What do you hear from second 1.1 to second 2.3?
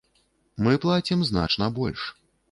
значна больш.